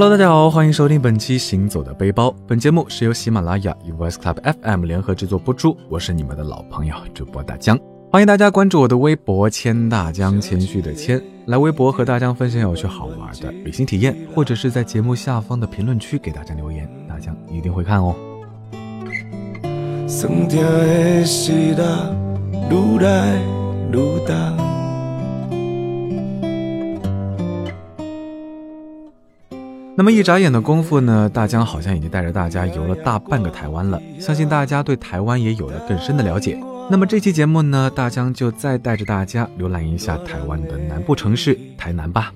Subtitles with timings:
[0.00, 2.28] Hello，大家好，欢迎收听本期《行走的背包》。
[2.46, 5.76] 本节目是由喜马拉雅与 Voice Club FM 联合制作播出。
[5.88, 7.76] 我是你们的老朋友主播大江，
[8.12, 18.14] 欢迎大家关注我的微博“谦大江”，谦虚的谦，来微博和大江分享有趣好玩的旅行体验，或者是在节目下方的评论区给大家留言，大江一定会看哦。
[29.98, 34.00] 那么一眨眼的功夫呢，大江好像已经带着大家游了大半个台湾了。
[34.20, 36.56] 相信大家对台湾也有了更深的了解。
[36.88, 42.32] 那么这期节目呢，大江就再带着大家浏览一下台湾的南部城市台南吧。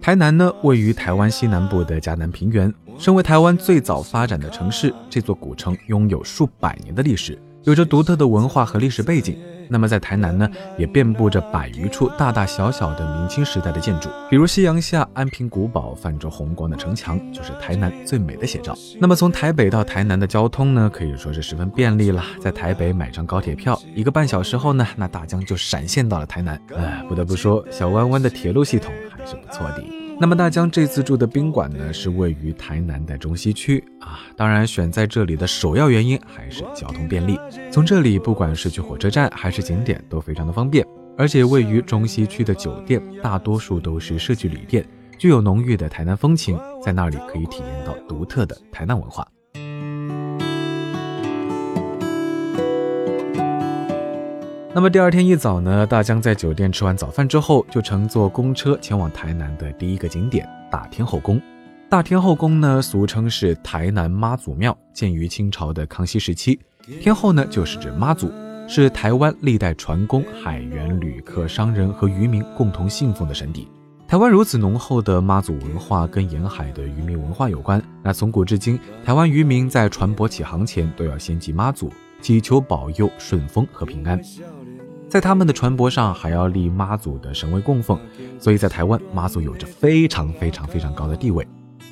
[0.00, 7.38] 台南呢，位于台湾西南部的嘉南平原，身为台湾最早发展的城市，这座古城拥有数百年的历史。
[7.64, 9.38] 有着独特的文化和历史背景。
[9.72, 18.76] 那么在台南呢，也遍布着百余处大大小小的明清时代的建筑，比如夕阳下安平古堡泛着红光的城墙，就是台南最美的写照。
[18.98, 22.20] 那么从台北到台南的交通呢，可以说是十分便利了。
[22.40, 26.60] 在台北买张高铁票，一个半小时后呢，那大江就闪现到了台南。
[26.76, 29.99] 哎，不得不说，小弯弯的铁路系统还是不错的。
[30.20, 34.20] 那么大江这次住的宾馆呢，是位于台南的中西区啊。
[34.36, 37.40] 当然，选在这里的首要原因还是交通便利。
[37.72, 49.26] 从这里不管是去火车站还是景点都非常的方便，而且位于中西区的酒店大多数都是社区旅店，具有浓郁的台南风情，在那里可以体验到独特的台南文化。
[54.72, 61.42] 那么第二天一早呢，大江在酒店吃完早饭之后，就乘坐公车前往台南的第一个景点大天后宫。
[61.88, 66.56] 大天后宫呢，俗称是台南妈祖庙，建于清朝的康熙时期。
[67.00, 68.30] 天后呢，就是指妈祖，
[68.68, 73.66] 是台湾历代船工、海员、旅客、商人和渔民共同信奉的神邸。
[74.06, 77.82] 台湾如此浓厚的妈祖文化，跟沿海的渔民文化有关。
[78.04, 84.20] 那从古至今，台湾渔民在船舶起航前，都要先祭妈祖，祈求保佑顺风和平安。
[85.10, 87.98] 在他们的船舶上还要立妈祖的神位供奉，
[88.38, 91.44] 所以在台湾妈祖有着非常非常非常高的地位。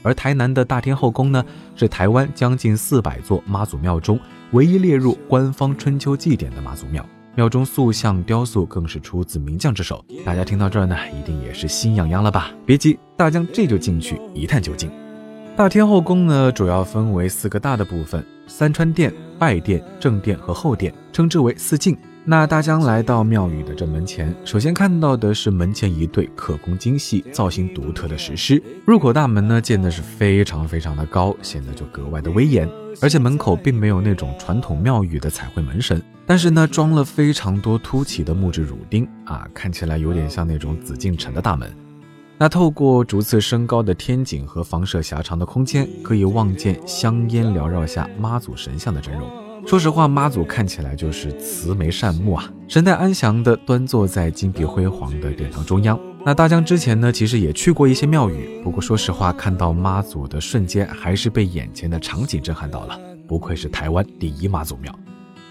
[0.04, 4.20] 而台南的大天后宫呢，是台湾将近四百座妈祖庙中
[4.52, 7.04] 唯一列入官方春秋祭典的妈祖庙。
[7.34, 10.04] 庙中塑像雕塑更是出自名将之手。
[10.24, 12.52] 大家听到这儿呢，一定也是心痒痒了吧？
[12.64, 14.88] 别急，大江这就进去一探究竟。
[15.56, 21.98] 大天后宫呢，主要分为四个大的部分：三川殿、拜殿、正殿和后殿，称之为四境。
[22.30, 28.62] 那大江来到庙宇的正门前，首先看到的是门前一对刻工精细、造型独特的石狮。
[28.84, 32.68] 入口大门呢建的是非常非常的高，显得就格外的威严。
[33.00, 41.74] 而且门口并没有那种传统庙宇的彩绘门神，但是呢装了非常多凸起的木质乳钉啊，看起来有点像那种紫禁城的大门。
[42.36, 49.47] 那透过逐次升高的天井和房舍狭长的空间，可以望见香烟缭绕下妈祖神像的真容。
[49.68, 56.00] 说实话，妈祖看起来就是慈眉善目啊，神态安详地端坐在金碧辉煌的殿堂中央。
[56.24, 62.98] 那大江之前呢，其实也去过一些庙宇，不过说实话，看到妈祖的瞬间，还是被眼前的场景震撼到了。
[63.28, 64.90] 不愧是台湾第一妈祖庙。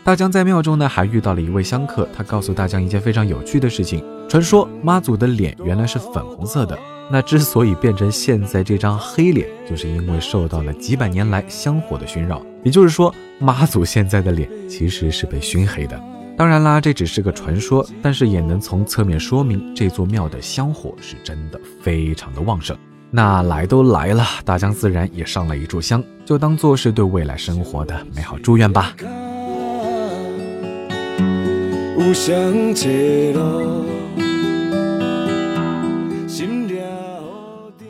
[0.03, 6.75] 大江在庙中呢，还遇到了一位香客，他告诉大江一件非常有趣的事情：传说妈祖的脸原来是粉红色的。
[7.09, 12.41] 那之所以变成现在这张黑脸，就是因为受到了几百年来香火的熏扰。
[12.67, 15.97] 也就是说，妈祖现在的脸其实是被熏黑的。
[16.35, 22.75] 当然啦，这只是个传说，但是也能从侧面说明这座庙的香火是真的非常的旺盛。
[23.09, 28.94] 那来都来了，大江自然也上了一炷香，就当做是对未来生活的美好祝愿吧。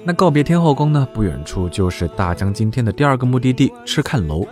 [0.04, 1.08] 那告别天后宫呢？
[1.16, 4.46] 不远处就是大江今天的第二个目的地赤看楼。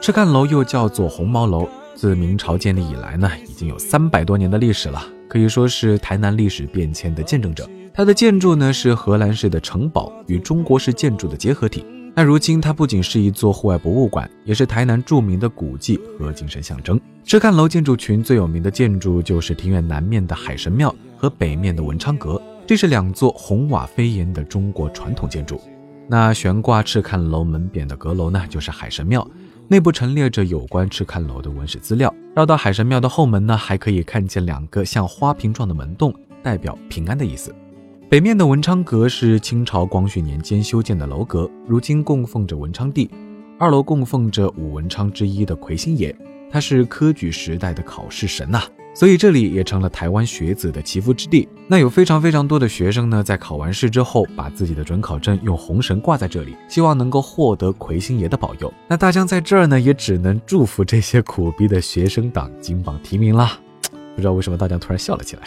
[0.00, 7.68] 赤看楼又叫做红毛楼，自明朝建立以来呢，已经有三百多年的历史了，可以说是台南历史变迁的见证者。
[7.92, 11.84] 它的建筑呢是荷兰式的城堡与中国式建筑的结合体。
[12.14, 16.98] 那如今它不仅是一座户外博物馆，也是台南著名的古迹和精神象征。
[17.24, 22.40] 赤看楼建筑群最有名的建筑就是庭院南面的海神庙和北面的文昌阁。
[22.66, 25.60] 这是两座红瓦飞檐的中国传统建筑。
[26.10, 29.26] 那悬挂赤看楼门匾的阁楼呢，就是海神庙，
[29.70, 32.12] 内部陈列着有关赤坎楼的文史资料。
[32.34, 37.54] 绕到海神庙的后门呢，还可以看见两个像花瓶状的门洞，代表平安的意思。
[38.08, 43.10] 北面的文昌阁是清朝光绪年间修建的楼阁，如今供奉着文昌帝。
[43.58, 46.16] 二楼供奉着武文昌之一的魁星爷。
[46.50, 48.62] 他是科举时代的考试神呐。
[48.98, 51.48] 所以这里也成了台湾学子的祈福之地。
[51.68, 58.74] 那有非常非常多的学生呢，在考完试之后，把自己的准考证用红绳挂在这里，希望能够获得魁星爷的保佑。
[58.88, 63.56] 那大江在这儿呢，也只能祝福这些苦逼的学生党金榜题名啦。
[64.16, 65.42] 不知道为什么大江突然笑了起来，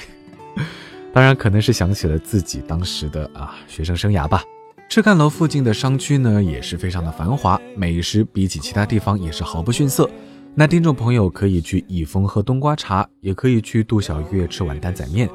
[1.12, 4.42] 当然可能是想起了自己当时的啊学生生涯吧。
[4.88, 10.10] 赤坎楼附近的商区呢，也是非常的繁华，美食比起其他地方也是毫不逊色。
[10.54, 15.30] 那听众朋友可以去益丰喝冬瓜茶，也可以去杜小月吃碗担仔面，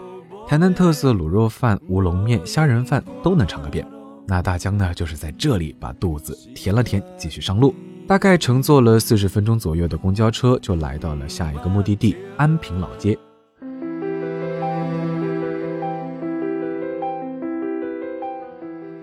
[0.46, 3.86] 台南特色卤肉饭、乌龙面、虾仁饭都能尝个遍。
[4.28, 7.74] 那大江呢，就是在这里把肚子填了填，继续上路。
[8.06, 13.18] 大概乘坐了四十分钟左右的公交车，就来到了下一个目的地安平老街。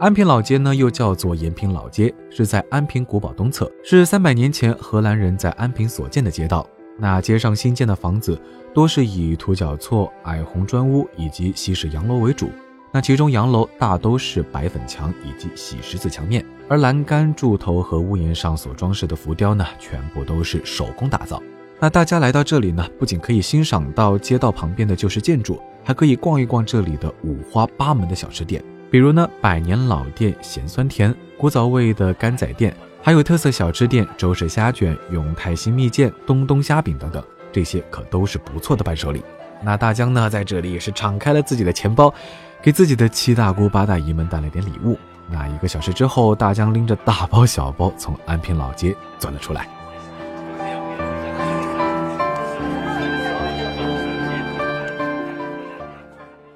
[0.04, 6.68] 安平老街呢，又叫做延平老街，是在安平古堡东侧，是三百年前荷兰人在安平所建的街道。
[7.00, 8.38] 那街上新建的房子
[8.74, 12.50] 多是以土角厝、矮红砖屋以及西式洋楼为主。
[12.92, 21.42] 那其中洋楼大都是白粉墙以及洗石子墙面，而栏杆、柱头和屋檐上所装饰的浮雕呢，全部都是手工打造。
[21.80, 28.62] 那大家来到这里呢，不仅可以欣赏到街道旁边的旧式建筑，还可以逛一逛这里的五花八门的小吃店。
[28.94, 39.24] 比如呢，百年老店咸酸甜，古早味的干仔店，还有特色小吃店周氏虾卷、永泰新蜜饯、东东虾饼等等，这些可都是不错的伴手礼。
[39.64, 42.14] 那大江呢，在这里也是敞开了自己的钱包，
[42.62, 44.96] 给自己的七大姑八大姨们带了点礼物。
[45.28, 49.68] 那一个小时之后，大江拎着大包小包从安平老街钻了出来。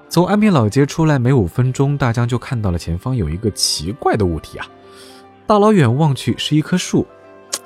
[0.09, 4.65] 从安平老街出来没五分钟，大江就看到了前方有一个奇怪的物体啊！
[5.45, 7.05] 大老远望去是一棵树，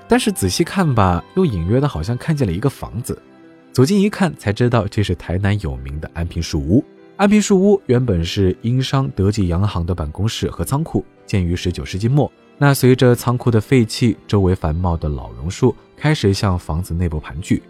[0.08, 3.20] 但是仔细看吧，又隐约的好像看见了一个房子。
[3.72, 6.84] 走近一看，才知道这是台南有名的安平树屋。
[7.16, 12.30] 安平树屋原本是英商德记洋行的办公室和仓库，建于十九世纪末。
[12.58, 17.62] 那随着仓库的废弃，周围繁茂的老榕树开始向房子内部盘踞。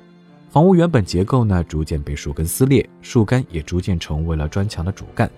[0.52, 5.32] 房屋原本结构呢，逐渐被树根撕裂，树干也逐渐成为了砖墙的主干。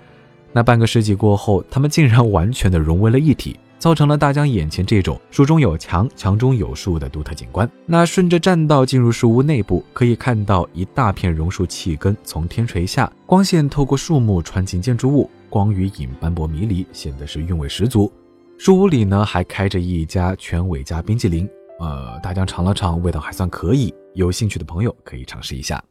[0.51, 7.69] 那半个世纪过后，它们竟然完全的融为了一体，造成了大江眼前这种树中有墙，墙中有树的独特景观。
[7.85, 18.11] 那顺着栈道进入树屋内部，可以看到一大片榕树气根从天垂下，光线透过树木穿进建筑物，光与影斑驳迷离，显得是韵味十足。
[18.57, 21.47] 树屋里呢，还开着一家全伟家冰淇淋。
[21.83, 23.93] 呃，大家尝了尝，味道还算可以。
[24.13, 25.83] 有兴趣的朋友可以尝试一下。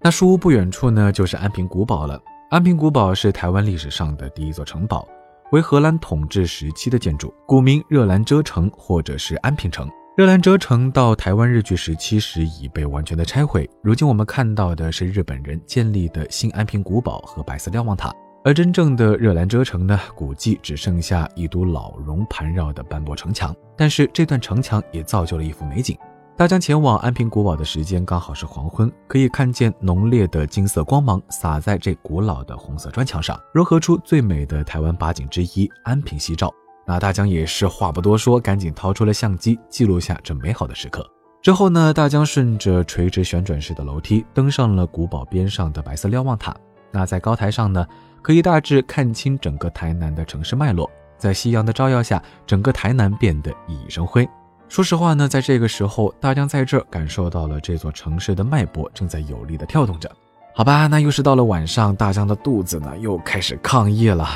[0.00, 2.20] 那书屋不远处呢，就是安平古堡了。
[2.50, 5.06] 安平古堡是台湾历史上的第一座城堡，
[5.52, 9.88] 为荷兰统治时期的建筑，古名热兰遮城或者是安平城。
[10.16, 18.12] 热兰遮城到台湾日据时期时已被完全的拆毁，如今我们看到的是日本人建立的新安平古堡和白色瞭望塔。
[18.44, 23.54] 而真正的热兰遮城呢，估计只剩下一堵老榕盘绕的斑驳城墙。
[23.76, 25.96] 但是这段城墙也造就了一幅美景。
[26.36, 36.52] 大江前往安平古堡的时间刚好是黄昏，可以看见浓烈的金色光芒洒在这古老的红色砖墙上，融合出最美的台湾八景之一——安平夕照。
[36.84, 41.08] 那大江也是话不多说，赶紧掏出了相机，记录下这美好的时刻。
[41.42, 46.56] 之后呢，大江顺着垂直旋转式的楼梯，登上了古堡边上的白色瞭望塔。
[46.92, 47.84] 那在高台上呢？
[48.20, 54.28] 可以大致看清整个台南的城市脉络，在夕阳的照耀下，整个台南变得熠熠生辉。
[54.68, 60.08] 说实话呢，在这个时候，大江在这儿感受到了这座城市的脉搏正在有力的跳动着。
[60.54, 64.28] 好吧，那又是到了晚上，大江的肚子呢又开始抗议了。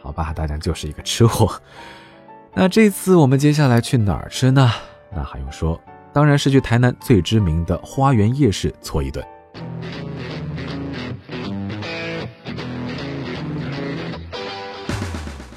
[0.00, 1.52] 好吧，大江就是一个吃货。
[2.54, 4.70] 那这次我们接下来去哪儿吃呢？
[5.10, 5.80] 那还用说，
[6.12, 9.26] 当然是去台南最知名的花园夜市搓一顿。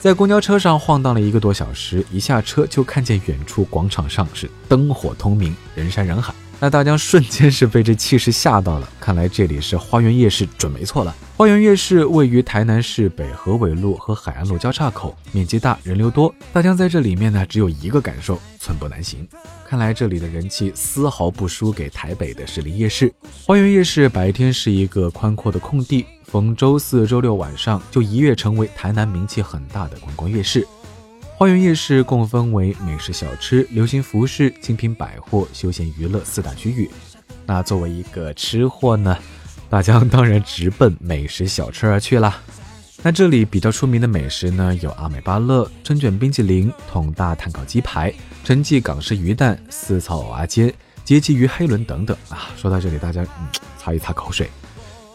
[0.06, 6.32] 在公交车上晃荡了一个多小时，一下车就看见远处广场上是灯火通明，人山人海。
[6.60, 11.16] 那大江瞬间是被这气势吓到了，看来这里是花园夜市准没错了。
[11.36, 16.32] 花园夜市位于台南市北河尾路和海岸路交叉口，面积大，人流多。
[16.54, 19.28] 大江在这里面呢，只有一个感受：寸步难行。
[19.68, 23.12] 看来这里的人气丝毫不输给台北的士林夜市。
[23.44, 26.06] 花园夜市白天是一个宽阔的空地。
[26.36, 30.68] 逢周四周六晚上就一跃成为台南名气很大的观光夜市。
[31.38, 36.92] 花园夜市共分为美食小吃、流行服饰、精品百货、休闲娱乐四大区域。
[37.46, 39.18] 那作为一个吃货呢，
[39.70, 42.36] 大江 当然直奔美食小吃而去了。
[43.02, 48.14] 那这里比较出名的美食呢，有阿美巴乐、春卷冰淇淋、桶大炭烤鸡排、
[48.44, 50.74] 陈记港式鱼蛋、四草蚵仔煎、
[51.06, 52.50] 节气鱼黑轮等等啊。
[52.58, 54.50] 说到这里，大家嗯擦一擦口水。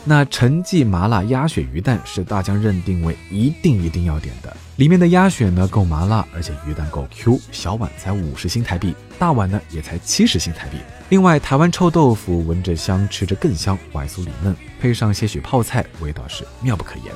[0.04, 10.78] 那陈记麻辣鸭血鱼蛋是大江认定为一定一定要点的，里面的鸭血呢够麻辣，而且鱼蛋够 Q，小碗才五十新台币，大碗呢也才七十新台币。
[11.11, 17.14] 另外，台湾臭豆腐闻着香，吃着更香，外酥里嫩，配上些许泡菜，味道是妙不可言。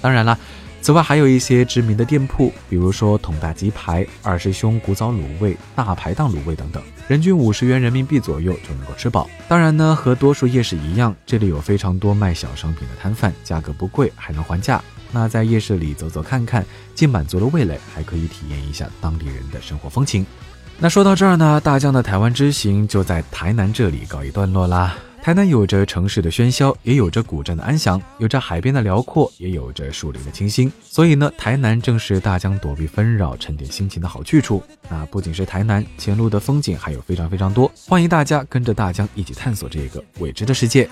[0.00, 0.38] 当然了。
[0.82, 9.28] 此外，还有一些知名的店铺，比如说桶大鸡排、二师兄古早卤味、大排档卤味等等，人均五十元人民币左右就能够吃饱。
[9.48, 14.80] 当然呢，和多数夜市一样，这里有非常多卖小商品的摊贩，价格不贵，还能还价。
[15.10, 16.64] 那在夜市里走走看看，
[16.94, 20.24] 既满足了味蕾，还可以体验一下当地人的生活风情。
[20.78, 24.94] 那说到这儿呢，大疆的台湾之行就在台南这里告一段落啦。
[25.26, 30.72] 台南有着城市的喧嚣，也有着古镇的安详，有着海边的辽阔，也有着树林的清新。
[30.80, 34.62] 所以呢，台南正是大江躲避纷扰、沉淀心情的好去处。
[34.88, 40.88] 那不仅是台南，前路的风景还有非常非常多，欢迎大家跟着大江一起探索这个未知的世界。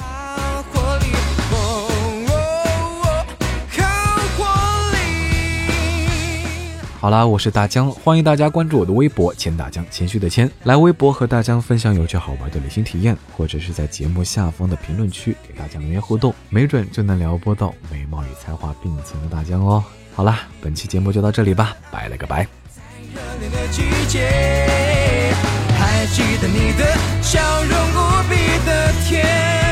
[7.04, 19.84] 好啦，我是大江，欢迎大家关注我的微博“钱大江”，谦虚的谦，来微博和大江分享有趣好玩的旅行体验，或者是在节目下方的评论区给大家留言互动，没准就能撩拨到美貌与才华并存的大江哦。
[20.14, 22.48] 好啦，本期节目就到这里吧，拜了个拜。
[25.78, 28.34] 还记得你的笑容无比
[28.64, 29.63] 的甜。